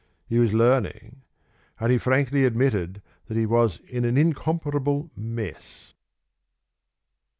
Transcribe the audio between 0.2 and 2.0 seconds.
He was learning, and he